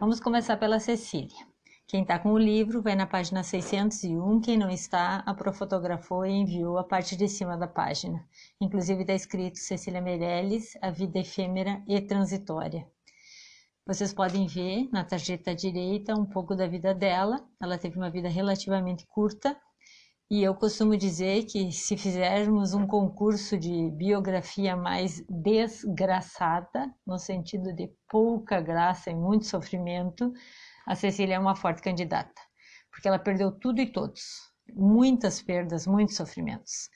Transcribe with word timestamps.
Vamos 0.00 0.20
começar 0.20 0.56
pela 0.56 0.78
Cecília. 0.78 1.44
Quem 1.84 2.02
está 2.02 2.20
com 2.20 2.30
o 2.30 2.38
livro 2.38 2.80
vai 2.80 2.94
na 2.94 3.04
página 3.04 3.42
601, 3.42 4.40
quem 4.40 4.56
não 4.56 4.70
está, 4.70 5.24
a 5.26 5.34
Pro 5.34 5.52
fotografou 5.52 6.24
e 6.24 6.30
enviou 6.30 6.78
a 6.78 6.84
parte 6.84 7.16
de 7.16 7.28
cima 7.28 7.56
da 7.56 7.66
página. 7.66 8.24
Inclusive 8.60 9.00
está 9.00 9.12
escrito 9.12 9.58
Cecília 9.58 10.00
Meirelles, 10.00 10.78
A 10.80 10.92
Vida 10.92 11.18
Efêmera 11.18 11.82
e 11.84 12.00
Transitória. 12.00 12.86
Vocês 13.84 14.14
podem 14.14 14.46
ver 14.46 14.88
na 14.92 15.04
tarjeta 15.04 15.52
direita 15.52 16.14
um 16.14 16.24
pouco 16.24 16.54
da 16.54 16.68
vida 16.68 16.94
dela. 16.94 17.44
Ela 17.60 17.76
teve 17.76 17.96
uma 17.96 18.08
vida 18.08 18.28
relativamente 18.28 19.04
curta, 19.08 19.60
e 20.30 20.42
eu 20.42 20.54
costumo 20.54 20.94
dizer 20.96 21.44
que 21.46 21.72
se 21.72 21.96
fizermos 21.96 22.74
um 22.74 22.86
concurso 22.86 23.56
de 23.56 23.90
biografia 23.92 24.76
mais 24.76 25.24
desgraçada, 25.26 26.92
no 27.06 27.18
sentido 27.18 27.72
de 27.72 27.90
pouca 28.06 28.60
graça 28.60 29.10
e 29.10 29.14
muito 29.14 29.46
sofrimento, 29.46 30.30
a 30.86 30.94
Cecília 30.94 31.36
é 31.36 31.38
uma 31.38 31.56
forte 31.56 31.80
candidata, 31.80 32.40
porque 32.90 33.08
ela 33.08 33.18
perdeu 33.18 33.50
tudo 33.50 33.80
e 33.80 33.90
todos, 33.90 34.22
muitas 34.74 35.40
perdas, 35.40 35.86
muitos 35.86 36.16
sofrimentos. 36.16 36.90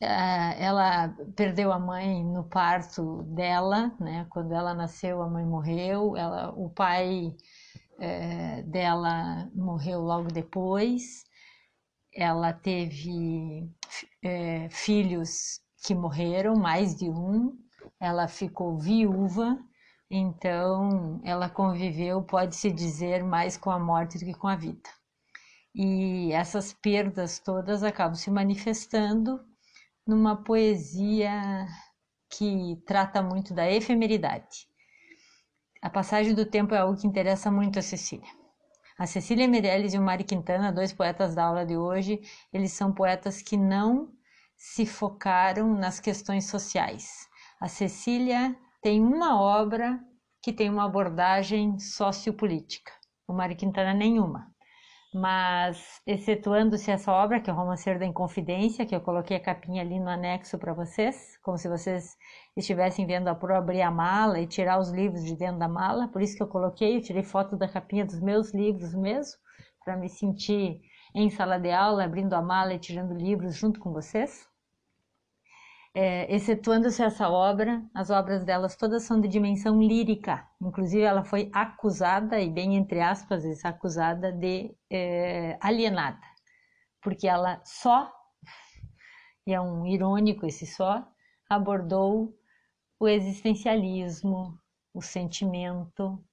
É, 0.00 0.64
ela 0.64 1.08
perdeu 1.34 1.72
a 1.72 1.78
mãe 1.78 2.24
no 2.24 2.44
parto 2.44 3.24
dela, 3.34 3.92
né? 4.00 4.26
Quando 4.30 4.54
ela 4.54 4.72
nasceu, 4.72 5.20
a 5.20 5.28
mãe 5.28 5.44
morreu. 5.44 6.16
Ela, 6.16 6.52
o 6.52 6.70
pai 6.70 7.34
é, 7.98 8.62
dela 8.62 9.50
morreu 9.54 10.00
logo 10.00 10.28
depois. 10.28 11.27
Ela 12.18 12.52
teve 12.52 13.70
é, 14.22 14.68
filhos 14.70 15.60
que 15.84 15.94
morreram, 15.94 16.56
mais 16.56 16.96
de 16.96 17.08
um. 17.08 17.56
Ela 18.00 18.26
ficou 18.26 18.76
viúva 18.78 19.56
então, 20.10 21.20
ela 21.22 21.50
conviveu, 21.50 22.22
pode-se 22.22 22.70
dizer, 22.70 23.22
mais 23.22 23.58
com 23.58 23.70
a 23.70 23.78
morte 23.78 24.18
do 24.18 24.24
que 24.24 24.32
com 24.32 24.48
a 24.48 24.56
vida. 24.56 24.88
E 25.74 26.32
essas 26.32 26.72
perdas 26.72 27.38
todas 27.38 27.82
acabam 27.82 28.14
se 28.14 28.30
manifestando 28.30 29.44
numa 30.06 30.34
poesia 30.34 31.66
que 32.30 32.82
trata 32.86 33.22
muito 33.22 33.52
da 33.52 33.70
efemeridade. 33.70 34.66
A 35.82 35.90
passagem 35.90 36.34
do 36.34 36.46
tempo 36.46 36.74
é 36.74 36.78
algo 36.78 36.98
que 36.98 37.06
interessa 37.06 37.50
muito 37.50 37.78
a 37.78 37.82
Cecília. 37.82 38.28
A 38.98 39.06
Cecília 39.06 39.46
Meirelles 39.46 39.94
e 39.94 39.98
o 39.98 40.02
Mari 40.02 40.24
Quintana, 40.24 40.72
dois 40.72 40.92
poetas 40.92 41.32
da 41.32 41.44
aula 41.44 41.64
de 41.64 41.76
hoje, 41.76 42.20
eles 42.52 42.72
são 42.72 42.92
poetas 42.92 43.40
que 43.40 43.56
não 43.56 44.12
se 44.56 44.84
focaram 44.84 45.72
nas 45.72 46.00
questões 46.00 46.46
sociais. 46.46 47.28
A 47.60 47.68
Cecília 47.68 48.56
tem 48.82 49.00
uma 49.00 49.40
obra 49.40 50.04
que 50.42 50.52
tem 50.52 50.68
uma 50.68 50.84
abordagem 50.84 51.78
sociopolítica, 51.78 52.90
o 53.28 53.32
Mário 53.32 53.56
Quintana 53.56 53.94
nenhuma. 53.94 54.52
Mas, 55.12 56.02
excetuando-se 56.06 56.90
essa 56.90 57.10
obra, 57.10 57.40
que 57.40 57.48
é 57.48 57.52
o 57.52 57.56
Romanceiro 57.56 57.98
da 57.98 58.04
Inconfidência, 58.04 58.84
que 58.84 58.94
eu 58.94 59.00
coloquei 59.00 59.38
a 59.38 59.42
capinha 59.42 59.80
ali 59.80 59.98
no 59.98 60.08
anexo 60.10 60.58
para 60.58 60.74
vocês, 60.74 61.38
como 61.42 61.56
se 61.56 61.66
vocês 61.68 62.14
estivessem 62.54 63.06
vendo 63.06 63.28
a 63.28 63.34
Pro 63.34 63.56
abrir 63.56 63.80
a 63.80 63.90
mala 63.90 64.38
e 64.38 64.46
tirar 64.46 64.78
os 64.78 64.90
livros 64.90 65.24
de 65.24 65.34
dentro 65.34 65.58
da 65.58 65.68
mala, 65.68 66.08
por 66.08 66.20
isso 66.20 66.36
que 66.36 66.42
eu 66.42 66.48
coloquei, 66.48 66.96
eu 66.96 67.02
tirei 67.02 67.22
foto 67.22 67.56
da 67.56 67.66
capinha 67.66 68.04
dos 68.04 68.20
meus 68.20 68.52
livros 68.52 68.94
mesmo, 68.94 69.38
para 69.82 69.96
me 69.96 70.10
sentir 70.10 70.80
em 71.14 71.30
sala 71.30 71.58
de 71.58 71.70
aula, 71.70 72.04
abrindo 72.04 72.34
a 72.34 72.42
mala 72.42 72.74
e 72.74 72.78
tirando 72.78 73.14
livros 73.14 73.56
junto 73.56 73.80
com 73.80 73.92
vocês 73.92 74.46
é, 76.00 76.32
excetuando-se 76.32 77.02
essa 77.02 77.28
obra, 77.28 77.82
as 77.92 78.08
obras 78.08 78.44
delas 78.44 78.76
todas 78.76 79.02
são 79.02 79.20
de 79.20 79.26
dimensão 79.26 79.82
lírica. 79.82 80.46
Inclusive, 80.62 81.02
ela 81.02 81.24
foi 81.24 81.50
acusada, 81.52 82.40
e 82.40 82.48
bem 82.48 82.76
entre 82.76 83.00
aspas, 83.00 83.42
acusada 83.64 84.30
de 84.30 84.72
é, 84.88 85.58
alienada, 85.60 86.20
porque 87.02 87.26
ela 87.26 87.60
só, 87.64 88.12
e 89.44 89.52
é 89.52 89.60
um 89.60 89.84
irônico 89.88 90.46
esse 90.46 90.68
só, 90.68 91.04
abordou 91.50 92.32
o 93.00 93.08
existencialismo, 93.08 94.56
o 94.94 95.02
sentimento, 95.02 96.24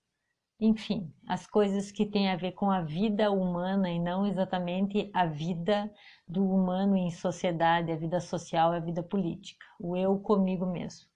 enfim, 0.66 1.14
as 1.28 1.46
coisas 1.48 1.92
que 1.92 2.06
têm 2.06 2.30
a 2.30 2.36
ver 2.36 2.54
com 2.54 2.70
a 2.72 2.82
vida 2.82 3.32
humana 3.32 3.90
e 3.90 4.00
não 4.00 4.26
exatamente 4.26 5.10
a 5.14 5.26
vida 5.26 5.92
do 6.28 6.44
humano 6.44 6.96
em 6.96 7.12
sociedade, 7.12 7.92
a 7.92 7.96
vida 7.96 8.20
social, 8.20 8.72
a 8.72 8.80
vida 8.80 9.04
política, 9.04 9.66
o 9.80 9.96
eu 9.96 10.18
comigo 10.20 10.66
mesmo. 10.66 11.08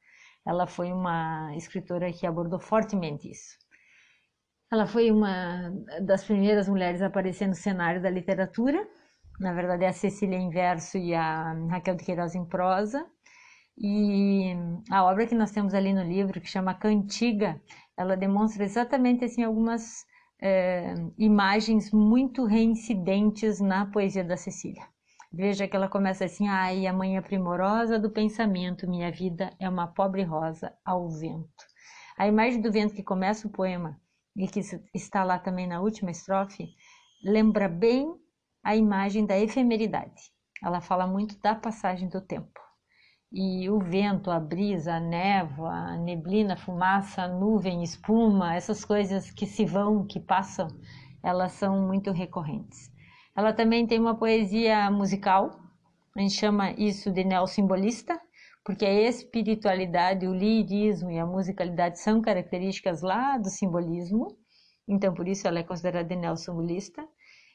Ela 0.45 0.65
foi 0.67 0.91
uma 0.91 1.53
escritora 1.55 2.11
que 2.11 2.25
abordou 2.25 2.59
fortemente 2.59 3.29
isso. 3.29 3.57
Ela 4.71 4.85
foi 4.85 5.11
uma 5.11 5.71
das 6.01 6.23
primeiras 6.23 6.69
mulheres 6.69 7.01
a 7.01 7.07
aparecer 7.07 7.47
no 7.47 7.55
cenário 7.55 8.01
da 8.01 8.09
literatura. 8.09 8.88
Na 9.39 9.53
verdade, 9.53 9.83
é 9.83 9.88
a 9.88 9.93
Cecília 9.93 10.38
em 10.38 10.49
verso 10.49 10.97
e 10.97 11.13
a 11.13 11.53
Raquel 11.69 11.95
de 11.95 12.03
Queiroz 12.03 12.35
em 12.35 12.45
prosa. 12.45 13.05
E 13.81 14.53
a 14.91 15.05
obra 15.05 15.25
que 15.25 15.33
nós 15.33 15.51
temos 15.51 15.73
ali 15.73 15.93
no 15.93 16.03
livro, 16.03 16.41
que 16.41 16.47
chama 16.47 16.73
Cantiga, 16.73 17.61
ela 17.99 18.15
demonstra 18.15 18.63
exatamente 18.63 19.25
assim 19.25 19.43
algumas 19.43 20.05
é, 20.41 20.95
imagens 21.17 21.91
muito 21.91 22.45
reincidentes 22.45 23.59
na 23.59 23.87
poesia 23.87 24.23
da 24.23 24.37
Cecília. 24.37 24.87
Veja 25.33 25.67
que 25.67 25.75
ela 25.75 25.89
começa 25.89 26.23
assim: 26.23 26.47
ai, 26.47 26.88
a 26.88 26.93
manhã 26.93 27.21
primorosa 27.21 27.99
do 27.99 28.09
pensamento, 28.09 28.89
minha 28.89 29.11
vida 29.11 29.53
é 29.59 29.67
uma 29.67 29.85
pobre 29.85 30.23
rosa 30.23 30.73
ao 30.85 31.09
vento. 31.09 31.65
A 32.17 32.25
imagem 32.25 32.61
do 32.61 32.71
vento 32.71 32.95
que 32.95 33.03
começa 33.03 33.45
o 33.45 33.51
poema 33.51 33.99
e 34.33 34.47
que 34.47 34.61
está 34.93 35.25
lá 35.25 35.38
também 35.38 35.67
na 35.67 35.81
última 35.81 36.09
estrofe 36.09 36.69
lembra 37.21 37.67
bem 37.67 38.15
a 38.63 38.77
imagem 38.77 39.25
da 39.25 39.38
efemeridade. 39.38 40.31
Ela 40.63 40.79
fala 40.79 41.05
muito 41.05 41.38
da 41.41 41.53
passagem 41.53 42.07
do 42.07 42.21
tempo 42.21 42.69
e 43.31 43.69
o 43.69 43.79
vento, 43.79 44.31
a 44.31 44.40
brisa, 44.40 44.95
a 44.95 45.00
névoa, 45.00 45.72
a 45.72 45.97
neblina, 45.97 46.56
a 46.56 46.57
fumaça, 46.57 47.23
a 47.23 47.28
nuvem, 47.28 47.84
espuma, 47.84 48.56
essas 48.56 48.84
coisas 48.84 49.29
que 49.31 49.45
se 49.45 49.66
vão, 49.66 50.06
que 50.06 50.19
passam, 50.19 50.67
elas 51.22 51.51
são 51.51 51.85
muito 51.88 52.12
recorrentes. 52.12 52.91
Ela 53.35 53.53
também 53.53 53.85
tem 53.85 54.00
uma 54.00 54.16
poesia 54.16 54.89
musical, 54.89 55.59
a 56.16 56.22
gente 56.22 56.34
chama 56.34 56.72
isso 56.72 57.12
de 57.12 57.23
neossimbolista, 57.23 58.19
porque 58.66 58.85
a 58.85 59.09
espiritualidade, 59.09 60.28
o 60.28 60.34
lirismo 60.34 61.12
e 61.12 61.19
a 61.19 61.25
musicalidade 61.25 62.00
são 62.00 62.22
características 62.22 63.01
lá 63.01 63.38
do 63.38 63.50
simbolismo, 63.50 64.35
então 64.88 65.13
por 65.13 65.28
isso 65.28 65.47
ela 65.47 65.59
é 65.59 65.63
considerada 65.63 66.16
neossimbolista. 66.16 67.07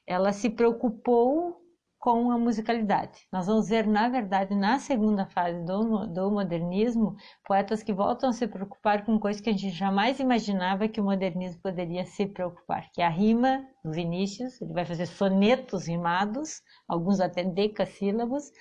Ela 0.07 0.33
se 0.33 0.51
preocupou 0.51 1.64
com 2.05 2.31
a 2.31 2.37
musicalidade. 2.37 3.27
Nós 3.33 3.47
vamos 3.47 3.71
ver, 3.71 3.87
na 3.87 4.11
verdade, 4.11 4.55
na 4.55 4.79
segunda 4.79 5.25
fase 5.25 5.65
do, 5.65 6.07
do 6.07 6.31
modernismo, 6.31 7.17
poetas 7.47 7.83
que 7.83 7.95
voltam 7.95 8.29
a 8.29 8.33
se 8.35 8.47
preocupar 8.47 9.07
com 9.07 9.19
coisas 9.19 9.41
que 9.41 9.49
a 9.49 9.53
gente 9.55 9.71
jamais 9.71 10.21
imaginava 10.21 10.87
que 10.87 11.01
o 11.01 11.05
modernismo 11.05 11.63
poderia 11.63 12.05
se 12.05 12.27
preocupar, 12.27 12.91
que 12.93 13.01
é 13.01 13.07
a 13.07 13.09
rima 13.09 13.67
do 13.83 13.91
Vinícius, 13.91 14.61
ele 14.61 14.75
vai 14.75 14.85
fazer 14.85 15.07
sonetos 15.07 15.87
rimados, 15.87 16.61
alguns 16.87 17.21
até 17.21 17.43
decassílabos, 17.43 18.53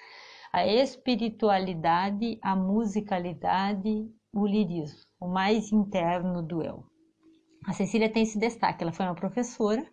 a 0.53 0.65
espiritualidade, 0.65 2.39
a 2.41 2.55
musicalidade, 2.55 4.09
o 4.33 4.47
lirismo, 4.47 5.01
o 5.19 5.27
mais 5.27 5.69
interno 5.73 6.41
do 6.41 6.63
eu. 6.63 6.85
A 7.67 7.73
Cecília 7.73 8.09
tem 8.09 8.23
esse 8.23 8.39
destaque, 8.39 8.83
ela 8.83 8.93
foi 8.93 9.05
uma 9.05 9.15
professora, 9.15 9.85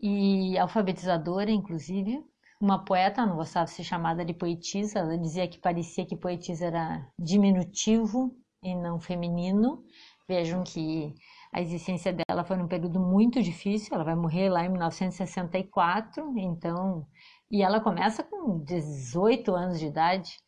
e 0.00 0.58
alfabetizadora, 0.58 1.50
inclusive. 1.50 2.22
Uma 2.60 2.84
poeta, 2.84 3.26
não 3.26 3.36
gostava 3.36 3.66
de 3.66 3.72
ser 3.72 3.84
chamada 3.84 4.24
de 4.24 4.32
poetisa, 4.32 5.00
ela 5.00 5.18
dizia 5.18 5.46
que 5.46 5.58
parecia 5.58 6.06
que 6.06 6.16
poetisa 6.16 6.66
era 6.66 7.06
diminutivo 7.18 8.34
e 8.62 8.74
não 8.74 8.98
feminino. 8.98 9.84
Vejam 10.26 10.64
que 10.64 11.14
a 11.52 11.60
existência 11.60 12.12
dela 12.12 12.44
foi 12.44 12.56
num 12.56 12.66
período 12.66 12.98
muito 12.98 13.42
difícil, 13.42 13.94
ela 13.94 14.04
vai 14.04 14.14
morrer 14.14 14.48
lá 14.48 14.64
em 14.64 14.70
1964, 14.70 16.36
então, 16.38 17.06
e 17.50 17.62
ela 17.62 17.80
começa 17.80 18.22
com 18.24 18.58
18 18.64 19.54
anos 19.54 19.78
de 19.78 19.86
idade 19.86 20.38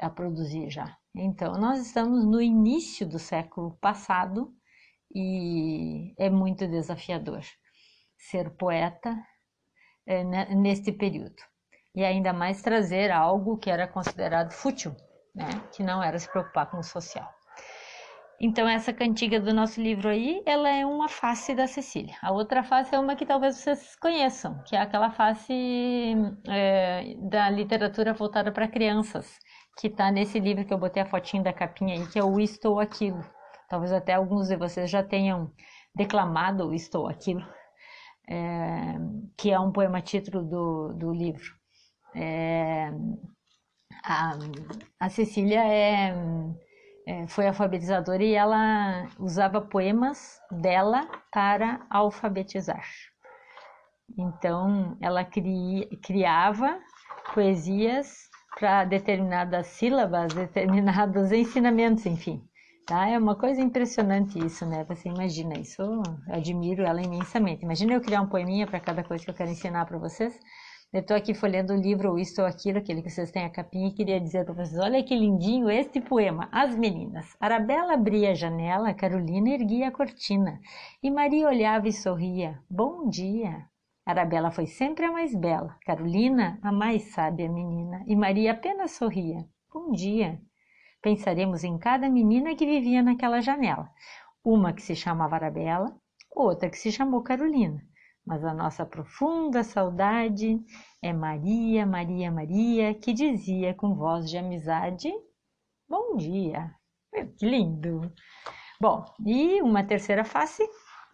a 0.00 0.10
produzir 0.10 0.70
já. 0.70 0.96
Então, 1.14 1.52
nós 1.54 1.80
estamos 1.80 2.24
no 2.24 2.40
início 2.40 3.06
do 3.06 3.18
século 3.18 3.76
passado 3.80 4.52
e 5.14 6.14
é 6.18 6.30
muito 6.30 6.66
desafiador 6.66 7.42
ser 8.18 8.50
poeta 8.50 9.16
é, 10.06 10.24
neste 10.54 10.92
período. 10.92 11.36
E 11.94 12.04
ainda 12.04 12.32
mais 12.32 12.60
trazer 12.60 13.10
algo 13.10 13.56
que 13.56 13.70
era 13.70 13.86
considerado 13.86 14.52
fútil, 14.52 14.94
né? 15.34 15.48
que 15.72 15.82
não 15.82 16.02
era 16.02 16.18
se 16.18 16.30
preocupar 16.30 16.70
com 16.70 16.78
o 16.78 16.82
social. 16.82 17.28
Então, 18.40 18.68
essa 18.68 18.92
cantiga 18.92 19.40
do 19.40 19.52
nosso 19.52 19.82
livro 19.82 20.08
aí, 20.08 20.40
ela 20.46 20.68
é 20.68 20.86
uma 20.86 21.08
face 21.08 21.56
da 21.56 21.66
Cecília. 21.66 22.14
A 22.22 22.30
outra 22.30 22.62
face 22.62 22.94
é 22.94 22.98
uma 22.98 23.16
que 23.16 23.26
talvez 23.26 23.56
vocês 23.56 23.96
conheçam, 23.96 24.62
que 24.64 24.76
é 24.76 24.80
aquela 24.80 25.10
face 25.10 26.14
é, 26.48 27.16
da 27.18 27.50
literatura 27.50 28.14
voltada 28.14 28.52
para 28.52 28.68
crianças, 28.68 29.36
que 29.76 29.88
está 29.88 30.12
nesse 30.12 30.38
livro 30.38 30.64
que 30.64 30.72
eu 30.72 30.78
botei 30.78 31.02
a 31.02 31.06
fotinho 31.06 31.42
da 31.42 31.52
capinha 31.52 31.96
aí, 31.96 32.06
que 32.06 32.18
é 32.18 32.22
o 32.22 32.38
Estou 32.38 32.78
Aquilo. 32.78 33.24
Talvez 33.68 33.92
até 33.92 34.14
alguns 34.14 34.46
de 34.46 34.56
vocês 34.56 34.88
já 34.88 35.02
tenham 35.02 35.50
declamado 35.92 36.72
Estou 36.72 37.08
Aquilo, 37.08 37.44
é, 38.28 38.94
que 39.36 39.50
é 39.50 39.58
um 39.58 39.72
poema 39.72 40.00
título 40.02 40.44
do, 40.44 40.92
do 40.94 41.12
livro. 41.12 41.54
É, 42.14 42.90
a, 44.04 44.38
a 45.00 45.08
Cecília 45.08 45.64
é, 45.64 46.14
é, 47.06 47.26
foi 47.26 47.46
alfabetizadora 47.46 48.22
e 48.22 48.34
ela 48.34 49.08
usava 49.18 49.60
poemas 49.60 50.38
dela 50.50 51.08
para 51.32 51.86
alfabetizar. 51.90 52.84
Então, 54.16 54.96
ela 55.00 55.24
cri, 55.24 55.86
criava 56.02 56.78
poesias 57.34 58.28
para 58.58 58.84
determinadas 58.84 59.66
sílabas, 59.68 60.34
determinados 60.34 61.30
ensinamentos, 61.32 62.04
enfim. 62.06 62.42
Tá? 62.88 63.06
É 63.06 63.18
uma 63.18 63.36
coisa 63.36 63.60
impressionante 63.60 64.38
isso, 64.38 64.64
né? 64.64 64.82
Você 64.84 65.10
imagina 65.10 65.58
isso, 65.58 65.82
eu 65.82 66.02
admiro 66.26 66.82
ela 66.84 67.02
imensamente. 67.02 67.62
Imagina 67.62 67.92
eu 67.92 68.00
criar 68.00 68.22
um 68.22 68.26
poeminha 68.26 68.66
para 68.66 68.80
cada 68.80 69.04
coisa 69.04 69.22
que 69.22 69.30
eu 69.30 69.34
quero 69.34 69.50
ensinar 69.50 69.84
para 69.84 69.98
vocês. 69.98 70.40
Eu 70.90 71.00
estou 71.00 71.14
aqui 71.14 71.34
folhando 71.34 71.74
o 71.74 71.76
livro 71.76 72.10
ou 72.10 72.18
Isto 72.18 72.40
ou 72.40 72.46
Aquilo, 72.46 72.78
aquele 72.78 73.02
que 73.02 73.10
vocês 73.10 73.30
têm 73.30 73.44
a 73.44 73.50
capinha, 73.50 73.88
e 73.88 73.92
queria 73.92 74.18
dizer 74.18 74.46
para 74.46 74.54
vocês: 74.54 74.78
olha 74.78 75.02
que 75.04 75.14
lindinho 75.14 75.68
este 75.68 76.00
poema. 76.00 76.48
As 76.50 76.74
meninas. 76.74 77.36
Arabella 77.38 77.92
abria 77.92 78.30
a 78.30 78.34
janela, 78.34 78.94
Carolina 78.94 79.50
erguia 79.50 79.88
a 79.88 79.92
cortina. 79.92 80.58
E 81.02 81.10
Maria 81.10 81.46
olhava 81.46 81.88
e 81.88 81.92
sorria. 81.92 82.58
Bom 82.70 83.06
dia. 83.10 83.66
Arabella 84.06 84.50
foi 84.50 84.66
sempre 84.66 85.04
a 85.04 85.12
mais 85.12 85.34
bela, 85.34 85.76
Carolina 85.84 86.58
a 86.62 86.72
mais 86.72 87.12
sábia 87.12 87.50
menina. 87.50 88.02
E 88.06 88.16
Maria 88.16 88.52
apenas 88.52 88.92
sorria. 88.92 89.44
Bom 89.70 89.92
dia. 89.92 90.40
Pensaremos 91.00 91.64
em 91.64 91.78
cada 91.78 92.08
menina 92.08 92.54
que 92.54 92.66
vivia 92.66 93.02
naquela 93.02 93.40
janela. 93.40 93.90
Uma 94.44 94.72
que 94.72 94.82
se 94.82 94.96
chamava 94.96 95.36
Arabella, 95.36 95.96
outra 96.30 96.70
que 96.70 96.78
se 96.78 96.90
chamou 96.90 97.22
Carolina 97.22 97.82
mas 98.28 98.44
a 98.44 98.52
nossa 98.52 98.84
profunda 98.84 99.64
saudade 99.64 100.62
é 101.00 101.14
Maria, 101.14 101.86
Maria, 101.86 102.30
Maria, 102.30 102.94
que 102.94 103.14
dizia 103.14 103.72
com 103.72 103.94
voz 103.94 104.28
de 104.28 104.36
amizade: 104.36 105.10
Bom 105.88 106.14
dia. 106.14 106.70
Que 107.38 107.46
lindo! 107.46 108.12
Bom, 108.78 109.02
e 109.24 109.62
uma 109.62 109.82
terceira 109.82 110.24
face 110.24 110.62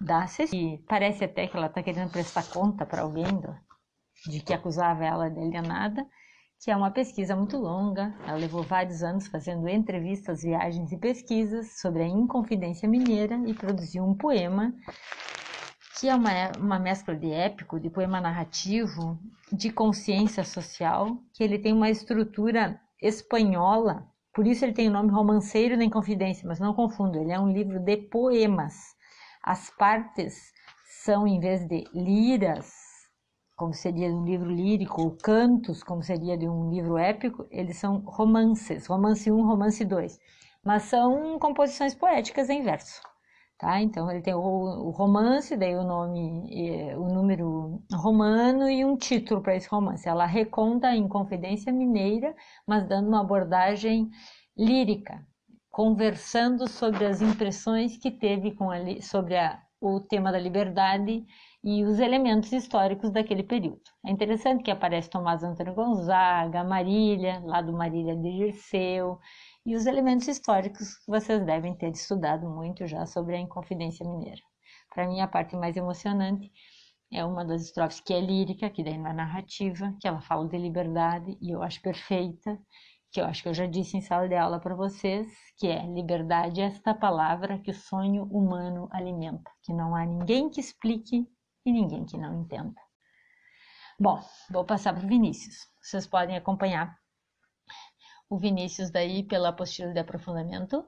da 0.00 0.26
Ceci. 0.26 0.84
Parece 0.88 1.24
até 1.24 1.46
que 1.46 1.56
ela 1.56 1.66
está 1.66 1.84
querendo 1.84 2.10
prestar 2.10 2.50
conta 2.50 2.84
para 2.84 3.02
alguém 3.02 3.26
do, 3.26 3.56
de 4.28 4.40
que 4.40 4.52
acusava 4.52 5.04
ela 5.04 5.30
de 5.30 5.38
alienada, 5.38 6.04
que 6.64 6.70
é 6.70 6.76
uma 6.76 6.90
pesquisa 6.90 7.36
muito 7.36 7.58
longa. 7.58 8.14
Ela 8.26 8.38
levou 8.38 8.62
vários 8.62 9.02
anos 9.02 9.26
fazendo 9.26 9.68
entrevistas, 9.68 10.42
viagens 10.42 10.90
e 10.92 10.96
pesquisas 10.96 11.78
sobre 11.78 12.02
a 12.02 12.08
Inconfidência 12.08 12.88
Mineira 12.88 13.38
e 13.46 13.52
produziu 13.52 14.02
um 14.02 14.14
poema 14.14 14.74
que 16.00 16.08
é 16.08 16.14
uma, 16.14 16.30
uma 16.58 16.78
mescla 16.78 17.14
de 17.14 17.30
épico, 17.30 17.78
de 17.78 17.90
poema 17.90 18.18
narrativo, 18.18 19.18
de 19.52 19.70
consciência 19.70 20.42
social, 20.42 21.18
que 21.34 21.44
ele 21.44 21.58
tem 21.58 21.72
uma 21.72 21.90
estrutura 21.90 22.80
espanhola, 23.00 24.08
por 24.34 24.46
isso 24.46 24.64
ele 24.64 24.72
tem 24.72 24.88
o 24.88 24.92
nome 24.92 25.12
Romanceiro 25.12 25.76
da 25.76 25.84
Inconfidência, 25.84 26.48
mas 26.48 26.58
não 26.58 26.74
confundo, 26.74 27.18
ele 27.18 27.30
é 27.30 27.38
um 27.38 27.52
livro 27.52 27.78
de 27.78 27.96
poemas. 27.96 28.74
As 29.42 29.70
partes 29.70 30.50
são, 31.04 31.26
em 31.26 31.38
vez 31.38 31.68
de 31.68 31.84
liras, 31.94 32.83
como 33.56 33.72
seria 33.72 34.08
de 34.08 34.14
um 34.14 34.24
livro 34.24 34.50
lírico, 34.50 35.02
ou 35.02 35.16
cantos, 35.16 35.82
como 35.82 36.02
seria 36.02 36.36
de 36.36 36.48
um 36.48 36.70
livro 36.70 36.98
épico, 36.98 37.46
eles 37.50 37.76
são 37.78 37.98
romances, 38.06 38.86
romance 38.86 39.30
1, 39.30 39.46
romance 39.46 39.84
2, 39.84 40.18
mas 40.64 40.84
são 40.84 41.38
composições 41.38 41.94
poéticas 41.94 42.50
em 42.50 42.62
verso. 42.62 43.00
Tá? 43.58 43.80
Então 43.80 44.10
ele 44.10 44.20
tem 44.20 44.34
o, 44.34 44.40
o 44.40 44.90
romance, 44.90 45.56
daí 45.56 45.76
o 45.76 45.84
nome, 45.84 46.94
o 46.96 47.06
número 47.08 47.80
romano 47.92 48.68
e 48.68 48.84
um 48.84 48.96
título 48.96 49.40
para 49.40 49.54
esse 49.54 49.68
romance. 49.68 50.08
Ela 50.08 50.26
reconta 50.26 50.94
em 50.94 51.06
Confidência 51.08 51.72
Mineira, 51.72 52.34
mas 52.66 52.86
dando 52.88 53.08
uma 53.08 53.20
abordagem 53.20 54.10
lírica, 54.56 55.24
conversando 55.70 56.68
sobre 56.68 57.06
as 57.06 57.22
impressões 57.22 57.96
que 57.96 58.10
teve 58.10 58.52
com 58.52 58.70
a, 58.70 58.76
sobre 59.00 59.36
a, 59.36 59.62
o 59.80 60.00
tema 60.00 60.32
da 60.32 60.38
liberdade 60.38 61.24
e 61.66 61.82
os 61.82 61.98
elementos 61.98 62.52
históricos 62.52 63.10
daquele 63.10 63.42
período. 63.42 63.80
É 64.04 64.10
interessante 64.10 64.62
que 64.62 64.70
aparece 64.70 65.08
Tomás 65.08 65.42
Antônio 65.42 65.72
Gonzaga, 65.72 66.62
Marília, 66.62 67.40
lá 67.42 67.62
do 67.62 67.72
Marília 67.72 68.14
de 68.14 68.36
Dirceu, 68.36 69.18
e 69.64 69.74
os 69.74 69.86
elementos 69.86 70.28
históricos 70.28 70.98
que 70.98 71.10
vocês 71.10 71.42
devem 71.42 71.74
ter 71.74 71.90
estudado 71.90 72.46
muito 72.50 72.86
já 72.86 73.06
sobre 73.06 73.34
a 73.34 73.40
Inconfidência 73.40 74.06
Mineira. 74.06 74.42
Para 74.94 75.08
mim, 75.08 75.22
a 75.22 75.26
parte 75.26 75.56
mais 75.56 75.74
emocionante 75.74 76.52
é 77.10 77.24
uma 77.24 77.42
das 77.42 77.62
estrofes 77.62 77.98
que 77.98 78.12
é 78.12 78.20
lírica, 78.20 78.68
que 78.68 78.84
daí 78.84 78.98
não 78.98 79.08
é 79.10 79.14
narrativa, 79.14 79.96
que 80.02 80.06
ela 80.06 80.20
fala 80.20 80.46
de 80.46 80.58
liberdade 80.58 81.34
e 81.40 81.50
eu 81.50 81.62
acho 81.62 81.80
perfeita, 81.80 82.58
que 83.10 83.22
eu 83.22 83.24
acho 83.24 83.42
que 83.42 83.48
eu 83.48 83.54
já 83.54 83.64
disse 83.64 83.96
em 83.96 84.02
sala 84.02 84.28
de 84.28 84.34
aula 84.34 84.60
para 84.60 84.74
vocês, 84.74 85.28
que 85.56 85.66
é 85.68 85.86
liberdade 85.86 86.60
é 86.60 86.64
esta 86.64 86.92
palavra 86.92 87.58
que 87.58 87.70
o 87.70 87.74
sonho 87.74 88.24
humano 88.24 88.86
alimenta, 88.92 89.50
que 89.62 89.72
não 89.72 89.94
há 89.94 90.04
ninguém 90.04 90.50
que 90.50 90.60
explique 90.60 91.26
e 91.64 91.72
ninguém 91.72 92.04
que 92.04 92.18
não 92.18 92.42
entenda. 92.42 92.80
Bom, 93.98 94.20
vou 94.50 94.64
passar 94.64 94.92
para 94.92 95.04
o 95.04 95.08
Vinícius. 95.08 95.68
Vocês 95.80 96.06
podem 96.06 96.36
acompanhar 96.36 96.96
o 98.28 98.38
Vinícius 98.38 98.90
daí 98.90 99.22
pela 99.22 99.50
apostila 99.50 99.92
de 99.92 100.00
aprofundamento. 100.00 100.84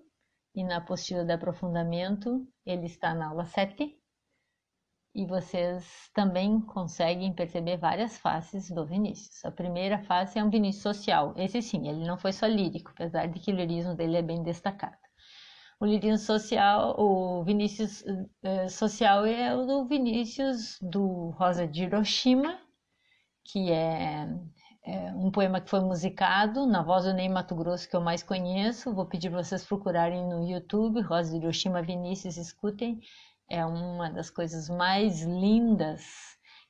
E 0.55 0.65
na 0.65 0.79
apostila 0.79 1.25
de 1.25 1.33
aprofundamento, 1.33 2.47
ele 2.65 2.87
está 2.87 3.15
na 3.15 3.29
aula 3.29 3.45
7. 3.45 3.97
E 5.15 5.25
vocês 5.27 6.11
também 6.13 6.61
conseguem 6.61 7.33
perceber 7.33 7.77
várias 7.77 8.19
faces 8.19 8.71
do 8.71 8.85
Vinícius. 8.85 9.45
A 9.45 9.51
primeira 9.51 10.03
face 10.05 10.39
é 10.39 10.45
um 10.45 10.51
Vinícius 10.51 10.83
social. 10.83 11.33
Esse 11.37 11.63
sim, 11.63 11.89
ele 11.89 12.07
não 12.07 12.19
foi 12.19 12.33
só 12.33 12.47
lírico, 12.47 12.91
apesar 12.91 13.27
de 13.27 13.39
que 13.39 13.53
o 13.53 13.57
lirismo 13.57 13.95
dele 13.95 14.17
é 14.17 14.23
bem 14.23 14.43
destacado. 14.43 15.06
O 15.79 15.85
lirismo 15.85 16.19
social, 16.19 16.95
o 16.99 17.45
Vinícius 17.45 18.03
uh, 18.03 18.69
social 18.69 19.27
é 19.27 19.55
o 19.55 19.67
do 19.67 19.87
Vinícius 19.87 20.79
do 20.81 21.31
Rosa 21.31 21.67
de 21.67 21.85
Hiroshima, 21.85 22.59
que 23.45 23.71
é 23.71 24.27
é 24.87 25.13
um 25.15 25.33
poema 25.33 25.61
que 25.61 25.69
foi 25.69 25.81
musicado 25.81 26.65
na 26.65 26.81
voz 26.81 27.05
do 27.05 27.13
Ney 27.13 27.29
Mato 27.29 27.57
Grosso, 27.57 27.89
que 27.89 27.97
eu 27.97 28.01
mais 28.01 28.23
conheço. 28.23 28.95
Vou 28.95 29.05
pedir 29.05 29.31
para 29.31 29.43
vocês 29.43 29.65
procurarem 29.65 30.25
no 30.29 30.49
YouTube, 30.49 31.01
Rosa 31.01 31.33
de 31.33 31.39
Hiroshima 31.39 31.83
Vinícius, 31.83 32.37
escutem. 32.37 33.01
É 33.51 33.67
uma 33.67 34.09
das 34.11 34.31
coisas 34.31 34.69
mais 34.69 35.23
lindas 35.23 36.05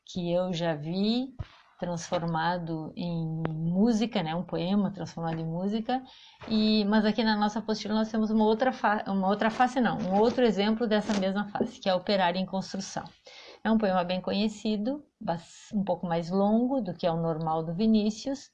que 0.06 0.32
eu 0.32 0.50
já 0.50 0.74
vi 0.74 1.34
transformado 1.78 2.92
em 2.96 3.42
música, 3.48 4.22
né? 4.22 4.34
Um 4.34 4.42
poema 4.42 4.90
transformado 4.90 5.40
em 5.40 5.44
música. 5.44 6.02
E 6.48 6.84
mas 6.86 7.04
aqui 7.04 7.22
na 7.22 7.36
nossa 7.36 7.58
apostila 7.58 7.94
nós 7.94 8.10
temos 8.10 8.30
uma 8.30 8.44
outra 8.44 8.72
uma 9.06 9.28
outra 9.28 9.50
face 9.50 9.80
não, 9.80 9.98
um 9.98 10.18
outro 10.18 10.44
exemplo 10.44 10.86
dessa 10.86 11.18
mesma 11.18 11.48
face, 11.48 11.80
que 11.80 11.88
é 11.88 11.94
operária 11.94 12.38
em 12.38 12.46
construção. 12.46 13.04
É 13.62 13.70
um 13.70 13.78
poema 13.78 14.04
bem 14.04 14.20
conhecido, 14.20 15.04
um 15.74 15.84
pouco 15.84 16.06
mais 16.06 16.30
longo 16.30 16.80
do 16.80 16.94
que 16.94 17.06
é 17.06 17.10
o 17.10 17.20
normal 17.20 17.64
do 17.64 17.74
Vinícius, 17.74 18.50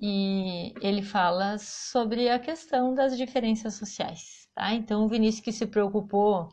e 0.00 0.74
ele 0.80 1.02
fala 1.02 1.58
sobre 1.58 2.28
a 2.28 2.38
questão 2.38 2.94
das 2.94 3.16
diferenças 3.16 3.74
sociais. 3.74 4.48
Tá? 4.54 4.72
Então, 4.72 5.04
o 5.04 5.08
Vinícius 5.08 5.44
que 5.44 5.52
se 5.52 5.66
preocupou 5.66 6.48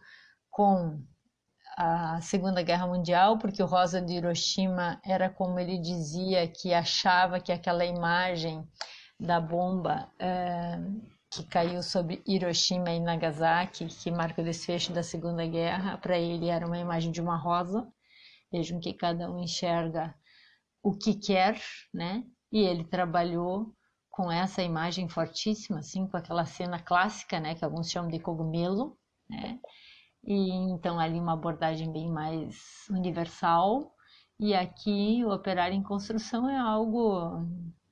com 0.50 1.02
a 1.78 2.20
Segunda 2.22 2.62
Guerra 2.62 2.88
Mundial, 2.88 3.38
porque 3.38 3.62
o 3.62 3.66
Rosa 3.66 4.02
de 4.02 4.14
Hiroshima 4.14 5.00
era 5.04 5.30
como 5.30 5.60
ele 5.60 5.78
dizia 5.80 6.48
que 6.48 6.74
achava 6.74 7.40
que 7.40 7.52
aquela 7.52 7.86
imagem 7.86 8.68
da 9.20 9.40
bomba 9.40 10.12
é, 10.20 10.80
que 11.32 11.44
caiu 11.46 11.82
sobre 11.82 12.22
Hiroshima 12.28 12.92
e 12.92 13.00
Nagasaki, 13.00 13.88
que 13.88 14.12
marca 14.12 14.42
o 14.42 14.46
desfecho 14.46 14.94
da 14.94 15.02
Segunda 15.02 15.46
Guerra, 15.48 15.98
para 15.98 16.18
ele 16.18 16.50
era 16.50 16.66
uma 16.66 16.78
imagem 16.78 17.12
de 17.12 17.22
uma 17.22 17.38
rosa. 17.38 17.88
Vejam 18.52 18.80
que 18.80 18.94
cada 18.94 19.32
um 19.32 19.40
enxerga 19.40 20.14
o 20.84 20.96
que 20.96 21.16
quer, 21.16 21.60
né? 21.92 22.24
E 22.52 22.60
ele 22.60 22.84
trabalhou 22.84 23.74
com 24.12 24.32
essa 24.32 24.62
imagem 24.62 25.10
fortíssima, 25.10 25.80
assim, 25.80 26.06
com 26.06 26.16
aquela 26.16 26.46
cena 26.46 26.80
clássica, 26.80 27.40
né, 27.40 27.56
que 27.56 27.66
alguns 27.66 27.90
chamam 27.90 28.12
de 28.12 28.20
cogumelo, 28.20 28.96
né? 29.28 29.60
E 30.26 30.50
então 30.50 31.00
ali 31.00 31.20
uma 31.20 31.34
abordagem 31.34 31.92
bem 31.92 32.10
mais 32.10 32.88
universal. 32.90 33.94
E 34.40 34.54
aqui 34.54 35.24
o 35.26 35.32
operário 35.32 35.76
em 35.76 35.84
construção 35.84 36.50
é 36.50 36.58
algo 36.58 37.46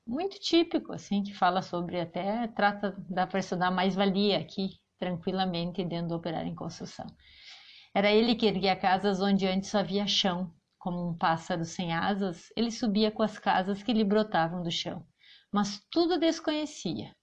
muito 0.06 0.38
típico, 0.40 0.92
assim, 0.92 1.22
que 1.22 1.34
fala 1.34 1.62
sobre 1.62 2.00
até 2.00 2.48
trata 2.48 2.96
da 3.08 3.26
para 3.26 3.40
dar 3.56 3.70
mais 3.70 3.94
valia 3.94 4.38
aqui 4.38 4.70
tranquilamente 4.98 5.84
dentro 5.84 6.08
do 6.08 6.14
operário 6.14 6.50
em 6.50 6.54
construção. 6.54 7.06
Era 7.94 8.10
ele 8.10 8.34
que 8.34 8.46
erguia 8.46 8.76
casas 8.76 9.20
onde 9.20 9.46
antes 9.46 9.74
havia 9.74 10.06
chão, 10.06 10.52
como 10.78 11.10
um 11.10 11.16
pássaro 11.16 11.64
sem 11.64 11.92
asas, 11.92 12.52
ele 12.56 12.70
subia 12.70 13.10
com 13.10 13.22
as 13.22 13.38
casas 13.38 13.82
que 13.82 13.92
lhe 13.92 14.02
brotavam 14.02 14.62
do 14.62 14.70
chão, 14.70 15.06
mas 15.52 15.80
tudo 15.90 16.18
desconhecia. 16.18 17.14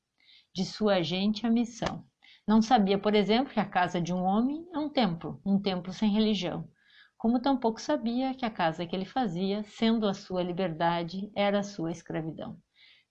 De 0.54 0.66
sua 0.66 1.02
gente 1.02 1.46
a 1.46 1.50
missão. 1.50 2.09
Não 2.50 2.64
sabia, 2.64 2.98
por 2.98 3.14
exemplo, 3.14 3.54
que 3.54 3.60
a 3.60 3.66
casa 3.66 4.02
de 4.02 4.12
um 4.12 4.24
homem 4.24 4.68
é 4.74 4.80
um 4.80 4.90
templo, 4.90 5.40
um 5.46 5.62
templo 5.62 5.94
sem 5.94 6.10
religião. 6.10 6.68
Como 7.16 7.40
tampouco 7.40 7.80
sabia 7.80 8.34
que 8.34 8.44
a 8.44 8.50
casa 8.50 8.88
que 8.88 8.96
ele 8.96 9.06
fazia, 9.06 9.62
sendo 9.62 10.08
a 10.08 10.16
sua 10.16 10.42
liberdade, 10.42 11.32
era 11.36 11.60
a 11.60 11.64
sua 11.64 11.92
escravidão. 11.92 12.58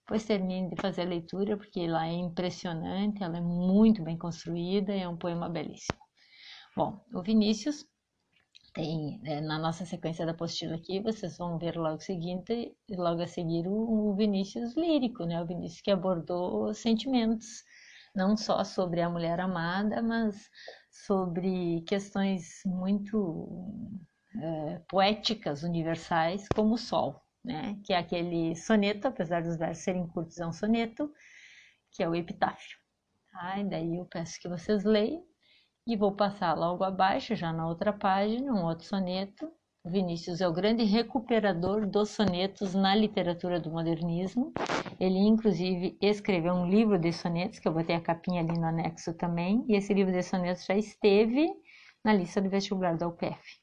Pois 0.05 0.25
termine 0.25 0.71
de 0.71 0.83
fazer 0.83 1.03
a 1.03 1.05
leitura, 1.05 1.57
porque 1.57 1.87
lá 1.87 2.09
é 2.09 2.15
impressionante, 2.15 3.23
ela 3.23 3.39
é 3.39 3.41
muito 3.41 4.03
bem 4.03 4.19
construída 4.19 4.93
e 4.93 5.03
é 5.03 5.09
um 5.09 5.17
poema 5.17 5.49
belíssimo. 5.49 6.01
Bom, 6.77 7.01
o 7.15 7.23
Vinícius 7.23 7.87
tem 8.75 9.21
é, 9.25 9.41
na 9.41 9.57
nossa 9.57 9.87
sequência 9.87 10.27
da 10.27 10.33
apostila 10.33 10.75
aqui, 10.75 10.99
vocês 10.99 11.39
vão 11.39 11.61
ver 11.61 11.77
logo 11.77 12.01
seguinte, 12.01 12.75
logo 12.91 13.23
a 13.23 13.27
seguir 13.29 13.69
o, 13.69 14.11
o 14.11 14.17
Vinícius 14.17 14.77
lírico, 14.77 15.25
né? 15.25 15.41
O 15.41 15.47
Vinícius 15.47 15.81
que 15.81 15.93
abordou 15.93 16.75
sentimentos, 16.75 17.63
não 18.19 18.37
só 18.37 18.65
sobre 18.65 19.01
a 19.01 19.09
mulher 19.09 19.39
amada, 19.39 20.03
mas 20.03 20.51
sobre 20.91 21.83
questões 21.83 22.61
muito 22.67 23.49
é, 24.43 24.81
poéticas, 24.89 25.63
universais, 25.63 26.49
como 26.53 26.75
o 26.75 26.79
sol, 26.79 27.23
né? 27.45 27.79
Que 27.85 27.93
é 27.93 27.99
aquele 27.99 28.57
soneto, 28.57 29.07
apesar 29.07 29.43
dos 29.45 29.57
versos 29.57 29.85
serem 29.85 30.07
curtos, 30.09 30.39
é 30.41 30.47
um 30.47 30.53
soneto, 30.53 31.09
que 31.93 32.03
é 32.03 32.09
o 32.09 32.15
epitáfio. 32.15 32.77
Tá? 33.31 33.61
E 33.61 33.65
daí 33.65 33.97
eu 33.97 34.05
peço 34.07 34.41
que 34.41 34.49
vocês 34.49 34.83
leiam 34.83 35.23
e 35.87 35.97
vou 35.97 36.17
passar 36.17 36.55
logo 36.55 36.83
abaixo, 36.83 37.37
já 37.37 37.53
na 37.53 37.69
outra 37.69 37.93
página, 37.93 38.53
um 38.53 38.65
outro 38.65 38.85
soneto. 38.85 39.49
Vinícius 39.89 40.41
é 40.41 40.47
o 40.47 40.53
grande 40.53 40.85
recuperador 40.85 41.87
dos 41.87 42.11
sonetos 42.11 42.75
na 42.75 42.95
literatura 42.95 43.59
do 43.59 43.71
modernismo. 43.71 44.53
Ele, 45.01 45.19
inclusive, 45.19 45.97
escreveu 46.01 46.53
um 46.55 46.69
livro 46.69 46.99
de 46.99 47.13
sonetos, 47.13 47.59
que 47.59 47.67
eu 47.67 47.73
botei 47.73 47.97
a 47.97 48.01
capinha 48.01 48.43
ali 48.43 48.59
no 48.59 48.67
anexo 48.67 49.15
também, 49.15 49.65
e 49.69 49.77
esse 49.77 49.95
livro 49.95 50.13
de 50.13 50.23
sonetos 50.23 50.65
já 50.67 50.75
esteve 50.75 51.49
na 52.05 52.13
lista 52.13 52.41
do 52.41 52.51
vestibular 52.51 52.97
da 52.97 53.09
UPF 53.09 53.59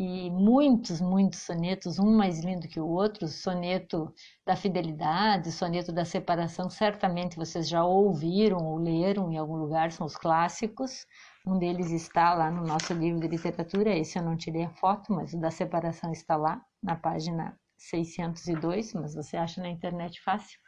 e 0.00 0.30
muitos, 0.30 1.00
muitos 1.00 1.40
sonetos, 1.40 1.98
um 1.98 2.16
mais 2.16 2.38
lindo 2.44 2.68
que 2.68 2.78
o 2.78 2.86
outro, 2.86 3.26
soneto 3.26 4.14
da 4.46 4.54
fidelidade, 4.54 5.50
soneto 5.50 5.90
da 5.92 6.04
separação, 6.04 6.70
certamente 6.70 7.34
vocês 7.34 7.68
já 7.68 7.84
ouviram 7.84 8.58
ou 8.58 8.78
leram 8.78 9.32
em 9.32 9.36
algum 9.36 9.56
lugar, 9.56 9.90
são 9.90 10.06
os 10.06 10.16
clássicos. 10.16 11.04
Um 11.48 11.58
deles 11.58 11.90
está 11.90 12.34
lá 12.34 12.50
no 12.50 12.62
nosso 12.62 12.92
livro 12.92 13.18
de 13.18 13.26
literatura, 13.26 13.96
esse 13.96 14.18
eu 14.18 14.22
não 14.22 14.36
tirei 14.36 14.64
a 14.64 14.70
foto, 14.74 15.14
mas 15.14 15.32
o 15.32 15.40
da 15.40 15.50
separação 15.50 16.12
está 16.12 16.36
lá, 16.36 16.62
na 16.82 16.94
página 16.94 17.58
602, 17.78 18.92
mas 18.92 19.14
você 19.14 19.34
acha 19.34 19.62
na 19.62 19.70
internet 19.70 20.20
fácil. 20.22 20.60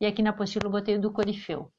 E 0.00 0.06
aqui 0.06 0.22
na 0.22 0.30
apostila 0.30 0.64
eu 0.64 0.70
botei 0.70 0.96
o 0.96 1.00
do 1.00 1.12
Corifeu, 1.12 1.70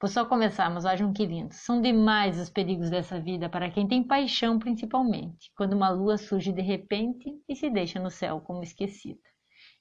Vou 0.00 0.10
só 0.10 0.24
começar, 0.24 0.68
mas 0.68 0.82
vejam 0.82 1.12
que 1.12 1.24
lindo. 1.24 1.54
São 1.54 1.80
demais 1.80 2.36
os 2.40 2.50
perigos 2.50 2.90
dessa 2.90 3.20
vida 3.20 3.48
para 3.48 3.70
quem 3.70 3.86
tem 3.86 4.02
paixão, 4.02 4.58
principalmente, 4.58 5.52
quando 5.56 5.74
uma 5.74 5.88
lua 5.88 6.18
surge 6.18 6.52
de 6.52 6.62
repente 6.62 7.30
e 7.48 7.54
se 7.54 7.70
deixa 7.70 8.00
no 8.00 8.10
céu 8.10 8.40
como 8.40 8.64
esquecida. 8.64 9.20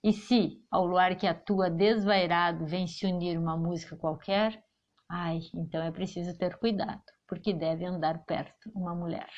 E 0.04 0.13
se, 0.13 0.62
ao 0.70 0.86
luar 0.86 1.16
que 1.16 1.25
atua 1.25 1.68
desvairado, 1.68 2.68
vem 2.68 2.86
se 2.86 3.08
unir 3.08 3.39
uma 3.39 3.58
música 3.58 3.96
qualquer, 3.96 4.63
ai, 5.10 5.39
então 5.56 5.82
é 5.82 5.89
preciso 5.89 6.38
ter 6.38 6.60
cuidado, 6.60 7.01
porque 7.27 7.53
deve 7.53 7.86
andar 7.86 8.24
perto 8.25 8.72
uma 8.74 8.96
mulher. 8.96 9.29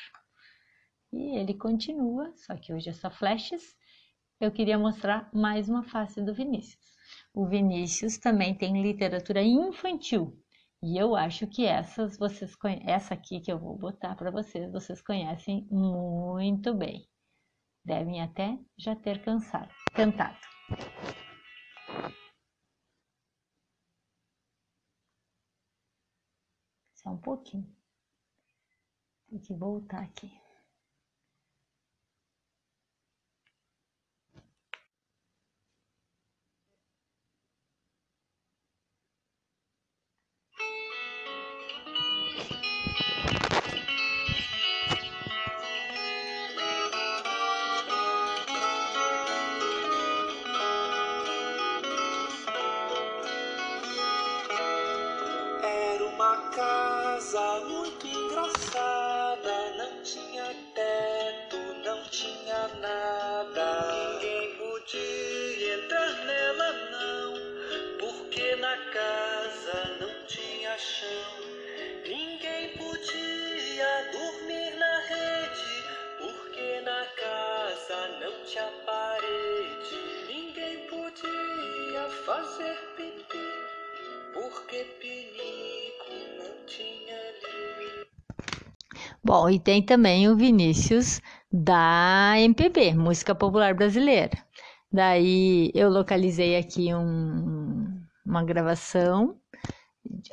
E 1.12 1.36
ele 1.36 1.54
continua, 1.54 2.32
só 2.36 2.56
que 2.56 2.72
hoje 2.72 2.90
é 2.90 2.92
só 2.92 3.10
flechas. 3.10 3.62
Eu 4.40 4.52
queria 4.52 4.78
mostrar 4.78 5.28
mais 5.34 5.68
uma 5.68 5.82
face 5.82 6.22
do 6.22 6.32
Vinícius. 6.32 6.80
O 7.34 7.46
Vinícius 7.46 8.18
também 8.18 8.54
tem 8.54 8.80
literatura 8.82 9.42
infantil, 9.42 10.40
e 10.82 10.96
eu 10.96 11.14
acho 11.14 11.46
que 11.46 11.66
essas 11.66 12.16
vocês 12.16 12.56
essa 12.86 13.12
aqui 13.12 13.40
que 13.40 13.52
eu 13.52 13.58
vou 13.58 13.76
botar 13.76 14.14
para 14.16 14.30
vocês, 14.30 14.72
vocês 14.72 15.02
conhecem 15.02 15.66
muito 15.70 16.74
bem. 16.74 17.06
Devem 17.84 18.22
até 18.22 18.58
já 18.78 18.96
ter 18.96 19.22
cansado, 19.22 19.70
cantado. 19.94 20.38
Só 26.94 27.10
um 27.10 27.18
pouquinho. 27.18 27.79
Que 29.38 29.54
voltar 29.54 30.02
aqui. 30.02 30.30
Bom, 89.30 89.48
e 89.48 89.60
tem 89.60 89.80
também 89.80 90.28
o 90.28 90.34
Vinícius 90.34 91.20
da 91.52 92.32
MPB, 92.36 92.94
Música 92.94 93.32
Popular 93.32 93.72
Brasileira. 93.74 94.36
Daí 94.92 95.70
eu 95.72 95.88
localizei 95.88 96.56
aqui 96.56 96.92
um, 96.92 97.96
uma 98.26 98.42
gravação, 98.42 99.36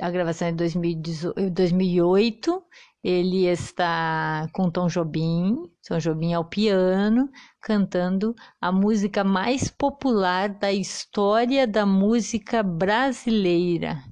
a 0.00 0.10
gravação 0.10 0.48
é 0.48 0.52
de 0.52 1.48
2008. 1.50 2.60
Ele 3.04 3.46
está 3.46 4.48
com 4.52 4.68
Tom 4.68 4.88
Jobim, 4.88 5.70
Tom 5.86 5.98
Jobim 5.98 6.34
ao 6.34 6.44
piano, 6.44 7.30
cantando 7.62 8.34
a 8.60 8.72
música 8.72 9.22
mais 9.22 9.70
popular 9.70 10.48
da 10.48 10.72
história 10.72 11.68
da 11.68 11.86
música 11.86 12.64
brasileira. 12.64 14.02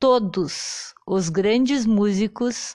Todos 0.00 0.94
os 1.06 1.28
grandes 1.28 1.84
músicos 1.84 2.74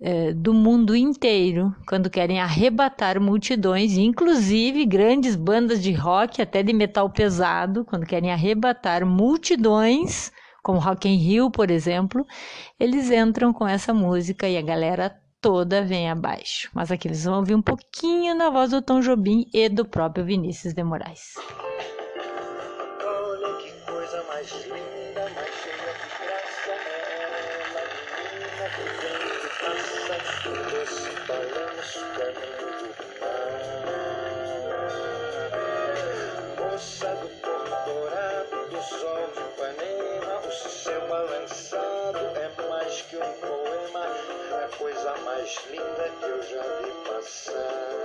é, 0.00 0.32
do 0.32 0.52
mundo 0.52 0.94
inteiro 0.94 1.74
quando 1.88 2.10
querem 2.10 2.40
arrebatar 2.40 3.20
multidões, 3.20 3.96
inclusive 3.96 4.84
grandes 4.84 5.34
bandas 5.34 5.82
de 5.82 5.92
rock, 5.92 6.42
até 6.42 6.62
de 6.62 6.72
metal 6.72 7.08
pesado, 7.10 7.84
quando 7.84 8.06
querem 8.06 8.30
arrebatar 8.30 9.06
multidões, 9.06 10.32
como 10.62 10.80
Rock 10.80 11.08
in 11.08 11.16
Rio, 11.16 11.50
por 11.50 11.70
exemplo, 11.70 12.26
eles 12.78 13.10
entram 13.10 13.52
com 13.52 13.66
essa 13.66 13.94
música 13.94 14.48
e 14.48 14.58
a 14.58 14.62
galera 14.62 15.16
toda 15.40 15.84
vem 15.84 16.10
abaixo. 16.10 16.68
Mas 16.74 16.90
aqui 16.90 17.06
eles 17.06 17.24
vão 17.24 17.36
ouvir 17.36 17.54
um 17.54 17.62
pouquinho 17.62 18.34
na 18.34 18.50
voz 18.50 18.70
do 18.72 18.82
Tom 18.82 19.00
Jobim 19.00 19.46
e 19.54 19.68
do 19.68 19.84
próprio 19.84 20.24
Vinícius 20.24 20.74
de 20.74 20.82
Moraes. 20.82 21.34
Olha 23.04 23.56
que 23.58 23.70
coisa 23.86 24.24
mais 24.24 24.52
linda, 24.64 24.95
Esse 30.46 31.10
balanço 31.26 31.98
é 32.20 32.30
muito 32.38 32.86
mal. 33.20 33.50
Moça 36.70 37.10
do 37.16 37.28
corpo 37.40 37.76
dourado, 37.84 38.68
do 38.70 38.80
sol 38.82 39.26
de 39.34 39.40
Ipanema, 39.40 40.38
o 40.46 40.52
seu 40.52 41.00
balançado 41.08 42.18
é 42.36 42.48
mais 42.68 43.02
que 43.02 43.16
um 43.16 43.32
poema, 43.40 44.06
a 44.64 44.68
coisa 44.76 45.16
mais 45.24 45.58
linda 45.68 46.10
que 46.20 46.24
eu 46.24 46.40
já 46.42 46.62
vi 46.62 46.92
passar. 47.08 47.96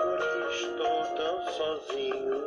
Por 0.00 0.18
que 0.18 0.38
estou 0.54 1.04
tão 1.16 1.36
sozinho. 1.52 2.40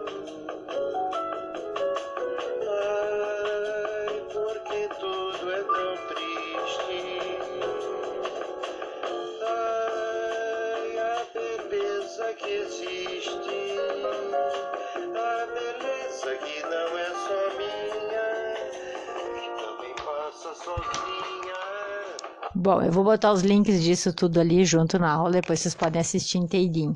Bom, 22.66 22.82
eu 22.82 22.92
vou 22.92 23.04
botar 23.04 23.32
os 23.32 23.44
links 23.44 23.84
disso 23.84 24.12
tudo 24.12 24.40
ali 24.40 24.66
junto 24.66 24.98
na 24.98 25.12
aula, 25.12 25.34
depois 25.34 25.60
vocês 25.60 25.76
podem 25.76 26.02
assistir 26.02 26.40
inteirinho. 26.40 26.96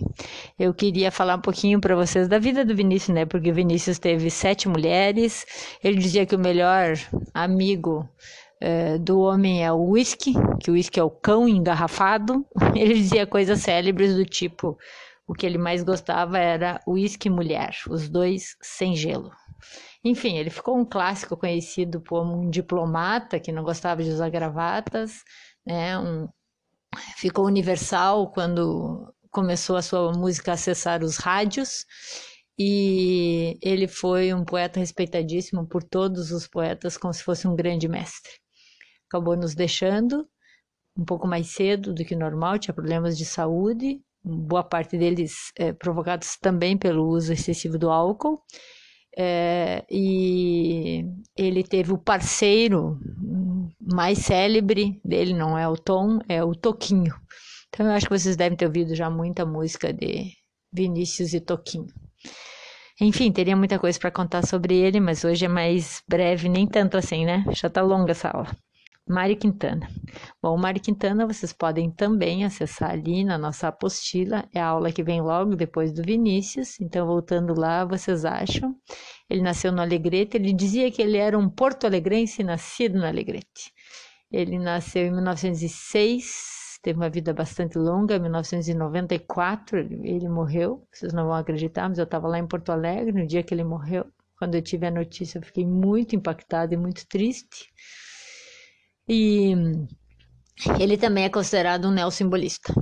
Eu 0.58 0.74
queria 0.74 1.12
falar 1.12 1.36
um 1.36 1.42
pouquinho 1.42 1.80
para 1.80 1.96
vocês 1.96 2.28
da 2.28 2.40
vida 2.40 2.66
do 2.66 2.76
Vinícius, 2.76 3.14
né? 3.14 3.24
Porque 3.24 3.52
o 3.52 3.54
Vinícius 3.54 4.00
teve 4.00 4.32
sete 4.32 4.68
mulheres. 4.68 5.46
Ele 5.84 6.00
dizia 6.00 6.26
que 6.26 6.36
o 6.36 6.40
melhor 6.40 6.98
amigo 7.36 8.10
é, 8.60 8.98
do 8.98 9.20
homem 9.20 9.64
é 9.64 9.72
o 9.72 9.92
whisky, 9.92 10.34
que 10.60 10.72
o 10.72 10.74
whisky 10.74 11.00
é 11.00 11.04
o 11.04 11.12
cão 11.12 11.48
engarrafado. 11.48 12.44
Ele 12.76 12.96
dizia 12.96 13.28
coisas 13.28 13.60
célebres 13.60 14.16
do 14.16 14.26
tipo: 14.26 14.76
o 15.28 15.36
que 15.36 15.46
ele 15.46 15.60
mais 15.60 15.84
gostava 15.84 16.40
era 16.40 16.82
whisky 16.88 17.28
e 17.28 17.32
mulher, 17.32 17.76
os 17.88 18.10
dois 18.10 18.58
sem 18.60 18.96
gelo. 18.96 19.30
Enfim, 20.04 20.38
ele 20.38 20.50
ficou 20.50 20.78
um 20.78 20.86
clássico 20.86 21.36
conhecido 21.36 22.02
como 22.08 22.34
um 22.34 22.50
diplomata 22.50 23.38
que 23.38 23.52
não 23.52 23.64
gostava 23.64 24.02
de 24.02 24.10
usar 24.10 24.30
gravatas 24.30 25.26
né? 25.70 26.00
Um, 26.00 26.28
ficou 27.16 27.46
universal 27.46 28.32
quando 28.32 29.14
começou 29.30 29.76
a 29.76 29.82
sua 29.84 30.12
música 30.12 30.52
a 30.52 30.54
acessar 30.56 31.04
os 31.04 31.18
rádios 31.18 31.86
e 32.58 33.58
ele 33.62 33.88
foi 33.88 34.34
um 34.34 34.44
poeta 34.44 34.80
respeitadíssimo 34.80 35.68
por 35.68 35.84
todos 35.84 36.32
os 36.32 36.48
poetas, 36.48 36.98
como 36.98 37.14
se 37.14 37.24
fosse 37.24 37.48
um 37.48 37.56
grande 37.56 37.88
mestre. 37.88 38.32
Acabou 39.08 39.38
nos 39.38 39.54
deixando 39.54 40.28
um 40.98 41.06
pouco 41.06 41.28
mais 41.28 41.48
cedo 41.48 41.94
do 41.94 42.04
que 42.04 42.16
normal, 42.16 42.58
tinha 42.58 42.74
problemas 42.74 43.18
de 43.18 43.24
saúde, 43.24 44.02
boa 44.24 44.64
parte 44.64 44.98
deles 44.98 45.52
é, 45.56 45.72
provocados 45.72 46.36
também 46.42 46.76
pelo 46.78 47.08
uso 47.08 47.32
excessivo 47.32 47.78
do 47.78 47.90
álcool. 47.90 48.42
É, 49.18 49.86
e 49.90 51.06
ele 51.36 51.64
teve 51.64 51.94
o 51.94 51.98
parceiro 51.98 53.00
mais 53.92 54.20
célebre 54.20 55.00
dele, 55.04 55.34
não 55.34 55.58
é 55.58 55.68
o 55.68 55.76
Tom, 55.76 56.20
é 56.28 56.44
o 56.44 56.54
Toquinho. 56.54 57.14
Então 57.70 57.86
eu 57.86 57.92
acho 57.94 58.08
que 58.08 58.18
vocês 58.18 58.36
devem 58.36 58.58
ter 58.58 58.66
ouvido 58.66 58.96
já 58.96 59.10
muita 59.10 59.46
música 59.46 59.94
de 59.94 60.34
Vinícius 60.72 61.34
e 61.34 61.40
Toquinho. 61.40 61.88
Enfim, 63.02 63.32
teria 63.32 63.56
muita 63.56 63.80
coisa 63.80 63.98
para 63.98 64.12
contar 64.12 64.46
sobre 64.46 64.76
ele, 64.76 65.00
mas 65.00 65.24
hoje 65.24 65.46
é 65.46 65.48
mais 65.48 66.04
breve, 66.08 66.50
nem 66.50 66.68
tanto 66.68 66.98
assim, 66.98 67.26
né? 67.26 67.46
Já 67.54 67.70
tá 67.70 67.82
longa 67.82 68.12
essa 68.12 68.30
aula. 68.30 68.56
Mário 69.08 69.36
Quintana. 69.36 69.90
Bom, 70.40 70.54
o 70.54 70.58
Mário 70.60 70.80
Quintana 70.80 71.26
vocês 71.26 71.52
podem 71.52 71.90
também 71.90 72.46
acessar 72.46 72.92
ali 72.92 73.24
na 73.24 73.40
nossa 73.40 73.70
apostila, 73.70 74.48
é 74.54 74.60
a 74.60 74.68
aula 74.68 74.92
que 74.92 75.02
vem 75.02 75.20
logo 75.20 75.56
depois 75.56 75.92
do 75.92 76.04
Vinícius, 76.04 76.80
então 76.80 77.08
voltando 77.08 77.60
lá, 77.60 77.84
vocês 77.86 78.24
acham. 78.24 78.76
Ele 79.28 79.42
nasceu 79.42 79.72
no 79.72 79.82
Alegrete, 79.82 80.38
ele 80.38 80.54
dizia 80.54 80.92
que 80.92 81.02
ele 81.02 81.18
era 81.18 81.38
um 81.40 81.50
porto-alegrense 81.50 82.44
nascido 82.44 83.00
no 83.00 83.06
Alegrete. 83.06 83.74
Ele 84.32 84.60
nasceu 84.60 85.08
em 85.08 85.12
1906, 85.12 86.80
teve 86.84 87.00
uma 87.00 87.10
vida 87.10 87.34
bastante 87.34 87.78
longa, 87.78 88.16
em 88.16 88.20
1994 88.20 89.80
ele 89.80 90.30
morreu, 90.30 90.88
vocês 90.92 91.12
não 91.14 91.26
vão 91.26 91.34
acreditar, 91.34 91.90
mas 91.90 91.98
eu 91.98 92.04
estava 92.04 92.28
lá 92.28 92.38
em 92.38 92.48
Porto 92.48 92.72
Alegre 92.72 93.12
no 93.12 93.26
dia 93.26 93.42
que 93.42 93.54
ele 93.54 93.64
morreu. 93.64 94.06
Quando 94.38 94.56
eu 94.56 94.62
tive 94.62 94.86
a 94.86 94.92
notícia, 94.92 95.40
eu 95.40 95.44
fiquei 95.44 95.66
muito 95.66 96.16
impactada 96.16 96.74
e 96.74 96.78
muito 96.78 97.06
triste. 97.08 97.74
E 99.08 99.54
ele 100.80 100.98
também 100.98 101.26
é 101.26 101.30
considerado 101.30 101.88
um 101.88 101.92
neossimbolista. 101.92 102.74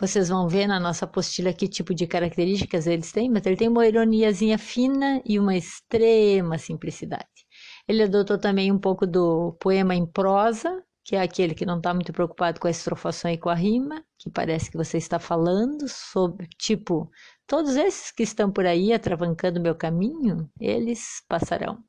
Vocês 0.00 0.28
vão 0.28 0.46
ver 0.46 0.68
na 0.68 0.78
nossa 0.78 1.06
apostila 1.06 1.52
que 1.52 1.66
tipo 1.66 1.92
de 1.92 2.06
características 2.06 2.86
eles 2.86 3.10
têm, 3.10 3.28
mas 3.28 3.44
ele 3.44 3.56
tem 3.56 3.68
uma 3.68 3.86
ironiazinha 3.86 4.56
fina 4.58 5.20
e 5.24 5.38
uma 5.38 5.56
extrema 5.56 6.58
simplicidade. 6.58 7.47
Ele 7.88 8.02
adotou 8.02 8.38
também 8.38 8.70
um 8.70 8.78
pouco 8.78 9.06
do 9.06 9.56
poema 9.58 9.94
em 9.94 10.04
prosa, 10.04 10.84
que 11.02 11.16
é 11.16 11.22
aquele 11.22 11.54
que 11.54 11.64
não 11.64 11.78
está 11.78 11.94
muito 11.94 12.12
preocupado 12.12 12.60
com 12.60 12.68
a 12.68 12.70
estrofação 12.70 13.30
e 13.30 13.38
com 13.38 13.48
a 13.48 13.54
rima, 13.54 14.04
que 14.18 14.28
parece 14.30 14.70
que 14.70 14.76
você 14.76 14.98
está 14.98 15.18
falando 15.18 15.88
sobre, 15.88 16.46
tipo, 16.58 17.10
todos 17.46 17.76
esses 17.76 18.12
que 18.12 18.22
estão 18.22 18.52
por 18.52 18.66
aí 18.66 18.92
atravancando 18.92 19.58
meu 19.58 19.74
caminho, 19.74 20.50
eles 20.60 21.22
passarão. 21.26 21.82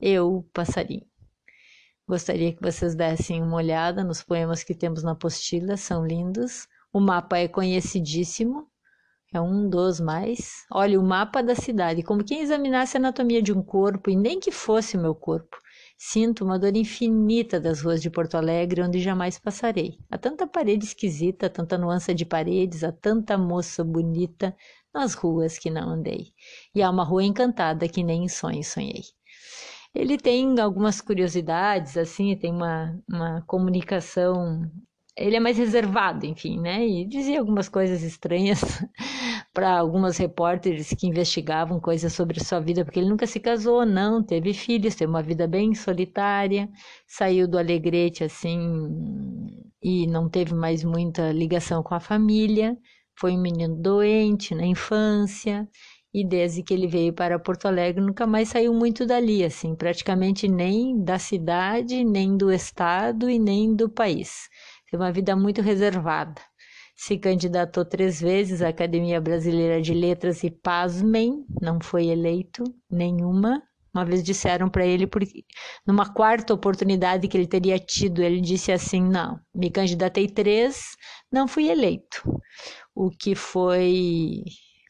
Eu 0.00 0.44
passaria. 0.52 1.06
Gostaria 2.08 2.52
que 2.52 2.60
vocês 2.60 2.96
dessem 2.96 3.40
uma 3.40 3.56
olhada 3.56 4.02
nos 4.02 4.22
poemas 4.22 4.64
que 4.64 4.74
temos 4.74 5.04
na 5.04 5.12
apostila, 5.12 5.76
são 5.76 6.04
lindos. 6.04 6.66
O 6.92 6.98
mapa 6.98 7.38
é 7.38 7.46
conhecidíssimo, 7.46 8.68
é 9.32 9.40
um 9.40 9.68
dos 9.68 10.00
mais. 10.00 10.64
Olha, 10.72 10.98
o 10.98 11.02
mapa 11.02 11.42
da 11.42 11.54
cidade, 11.54 12.02
como 12.02 12.24
quem 12.24 12.40
examinasse 12.40 12.96
a 12.96 13.00
anatomia 13.00 13.42
de 13.42 13.52
um 13.52 13.62
corpo, 13.62 14.10
e 14.10 14.16
nem 14.16 14.40
que 14.40 14.50
fosse 14.50 14.96
o 14.96 15.00
meu 15.00 15.14
corpo. 15.14 15.56
Sinto 15.96 16.44
uma 16.44 16.58
dor 16.58 16.76
infinita 16.76 17.60
das 17.60 17.82
ruas 17.82 18.00
de 18.00 18.08
Porto 18.08 18.36
Alegre, 18.36 18.82
onde 18.82 19.00
jamais 19.00 19.38
passarei. 19.38 19.98
Há 20.10 20.16
tanta 20.16 20.46
parede 20.46 20.84
esquisita, 20.84 21.50
tanta 21.50 21.76
nuance 21.76 22.14
de 22.14 22.24
paredes, 22.24 22.84
há 22.84 22.92
tanta 22.92 23.36
moça 23.36 23.82
bonita 23.82 24.56
nas 24.94 25.14
ruas 25.14 25.58
que 25.58 25.70
não 25.70 25.90
andei. 25.90 26.32
E 26.74 26.82
há 26.82 26.88
uma 26.88 27.04
rua 27.04 27.24
encantada 27.24 27.88
que 27.88 28.04
nem 28.04 28.24
em 28.24 28.28
sonho 28.28 28.62
sonhei. 28.62 29.02
Ele 29.94 30.16
tem 30.16 30.60
algumas 30.60 31.00
curiosidades, 31.00 31.96
assim, 31.96 32.36
tem 32.36 32.52
uma, 32.52 32.96
uma 33.08 33.42
comunicação. 33.42 34.70
Ele 35.18 35.36
é 35.36 35.40
mais 35.40 35.58
reservado, 35.58 36.24
enfim, 36.24 36.60
né? 36.60 36.86
E 36.86 37.04
dizia 37.04 37.40
algumas 37.40 37.68
coisas 37.68 38.02
estranhas 38.02 38.60
para 39.52 39.78
algumas 39.78 40.16
repórteres 40.16 40.90
que 40.90 41.08
investigavam 41.08 41.80
coisas 41.80 42.12
sobre 42.12 42.42
sua 42.42 42.60
vida, 42.60 42.84
porque 42.84 43.00
ele 43.00 43.08
nunca 43.08 43.26
se 43.26 43.40
casou, 43.40 43.84
não, 43.84 44.22
teve 44.22 44.54
filhos, 44.54 44.94
teve 44.94 45.10
uma 45.10 45.22
vida 45.22 45.48
bem 45.48 45.74
solitária, 45.74 46.68
saiu 47.06 47.48
do 47.48 47.58
Alegrete, 47.58 48.22
assim, 48.22 48.48
e 49.82 50.06
não 50.06 50.28
teve 50.28 50.54
mais 50.54 50.84
muita 50.84 51.32
ligação 51.32 51.82
com 51.82 51.94
a 51.94 52.00
família. 52.00 52.76
Foi 53.18 53.32
um 53.32 53.40
menino 53.42 53.74
doente 53.76 54.54
na 54.54 54.64
infância 54.64 55.68
e 56.12 56.24
desde 56.24 56.62
que 56.62 56.72
ele 56.72 56.86
veio 56.86 57.12
para 57.12 57.38
Porto 57.38 57.66
Alegre 57.66 58.00
nunca 58.04 58.26
mais 58.26 58.48
saiu 58.48 58.72
muito 58.72 59.04
dali, 59.04 59.44
assim, 59.44 59.74
praticamente 59.74 60.48
nem 60.48 61.02
da 61.02 61.18
cidade, 61.18 62.04
nem 62.04 62.36
do 62.36 62.52
estado 62.52 63.28
e 63.28 63.38
nem 63.38 63.74
do 63.74 63.88
país. 63.88 64.48
Teve 64.90 65.02
uma 65.02 65.12
vida 65.12 65.36
muito 65.36 65.60
reservada. 65.60 66.40
Se 66.96 67.16
candidatou 67.16 67.84
três 67.84 68.20
vezes 68.20 68.62
à 68.62 68.68
Academia 68.68 69.20
Brasileira 69.20 69.80
de 69.80 69.94
Letras 69.94 70.42
e, 70.42 70.50
pasmem, 70.50 71.44
não 71.60 71.78
foi 71.80 72.06
eleito 72.06 72.64
nenhuma. 72.90 73.62
Uma 73.94 74.04
vez 74.04 74.22
disseram 74.22 74.68
para 74.68 74.84
ele, 74.86 75.06
porque 75.06 75.44
numa 75.86 76.12
quarta 76.12 76.54
oportunidade 76.54 77.28
que 77.28 77.36
ele 77.36 77.46
teria 77.46 77.78
tido, 77.78 78.22
ele 78.22 78.40
disse 78.40 78.72
assim: 78.72 79.02
Não, 79.02 79.38
me 79.54 79.70
candidatei 79.70 80.28
três, 80.28 80.96
não 81.30 81.46
fui 81.46 81.68
eleito. 81.68 82.22
O 82.94 83.10
que 83.10 83.34
foi 83.34 84.42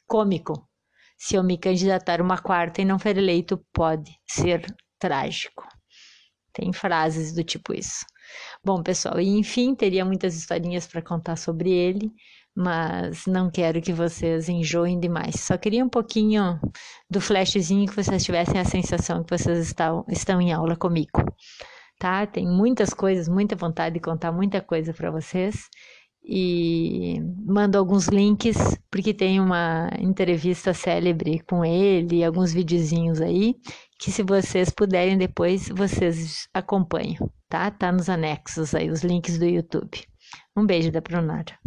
cômico, 0.06 0.68
se 1.16 1.36
eu 1.36 1.42
me 1.42 1.58
candidatar 1.58 2.20
uma 2.20 2.38
quarta 2.38 2.80
e 2.80 2.84
não 2.84 2.98
for 2.98 3.16
eleito, 3.16 3.62
pode 3.72 4.10
ser 4.28 4.64
trágico. 4.98 5.66
Tem 6.52 6.72
frases 6.72 7.34
do 7.34 7.44
tipo 7.44 7.74
isso. 7.74 8.04
Bom, 8.64 8.82
pessoal, 8.82 9.20
e 9.20 9.28
enfim, 9.28 9.74
teria 9.74 10.04
muitas 10.04 10.36
historinhas 10.36 10.86
para 10.86 11.00
contar 11.00 11.36
sobre 11.36 11.70
ele, 11.70 12.12
mas 12.54 13.24
não 13.26 13.50
quero 13.50 13.80
que 13.80 13.92
vocês 13.92 14.48
enjoem 14.48 14.98
demais. 14.98 15.36
Só 15.40 15.56
queria 15.56 15.84
um 15.84 15.88
pouquinho 15.88 16.58
do 17.08 17.20
flashzinho 17.20 17.88
que 17.88 17.94
vocês 17.94 18.24
tivessem 18.24 18.60
a 18.60 18.64
sensação 18.64 19.22
que 19.22 19.36
vocês 19.36 19.58
estão, 19.58 20.04
estão 20.08 20.40
em 20.40 20.52
aula 20.52 20.76
comigo. 20.76 21.24
Tá? 21.98 22.26
Tem 22.26 22.46
muitas 22.46 22.92
coisas, 22.92 23.28
muita 23.28 23.56
vontade 23.56 23.94
de 23.94 24.00
contar 24.00 24.32
muita 24.32 24.60
coisa 24.60 24.92
para 24.92 25.10
vocês 25.10 25.68
e 26.24 27.20
mando 27.46 27.78
alguns 27.78 28.06
links, 28.08 28.78
porque 28.90 29.14
tem 29.14 29.40
uma 29.40 29.90
entrevista 29.98 30.74
célebre 30.74 31.40
com 31.40 31.64
ele, 31.64 32.22
alguns 32.22 32.52
videozinhos 32.52 33.20
aí, 33.20 33.54
que 33.98 34.12
se 34.12 34.22
vocês 34.22 34.70
puderem 34.70 35.18
depois, 35.18 35.68
vocês 35.68 36.48
acompanham, 36.54 37.30
tá? 37.48 37.68
Tá 37.70 37.90
nos 37.90 38.08
anexos 38.08 38.74
aí, 38.74 38.88
os 38.88 39.02
links 39.02 39.38
do 39.38 39.44
YouTube. 39.44 40.06
Um 40.56 40.64
beijo 40.64 40.92
da 40.92 41.02
Pronara. 41.02 41.58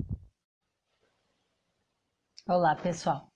Olá, 2.48 2.76
pessoal. 2.76 3.30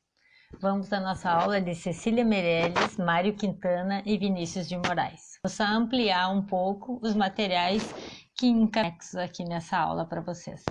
Vamos 0.61 0.93
à 0.93 1.01
nossa 1.01 1.29
aula 1.29 1.59
de 1.59 1.75
Cecília 1.75 2.23
Meirelles, 2.23 2.95
Mário 2.97 3.35
Quintana 3.35 4.01
e 4.05 4.17
Vinícius 4.17 4.69
de 4.69 4.77
Moraes. 4.77 5.37
Vou 5.43 5.49
só 5.49 5.65
ampliar 5.65 6.29
um 6.29 6.41
pouco 6.41 6.99
os 7.03 7.13
materiais 7.13 7.93
que 8.37 8.47
encaixam 8.47 9.21
aqui 9.21 9.43
nessa 9.43 9.77
aula 9.77 10.05
para 10.05 10.21
vocês. 10.21 10.63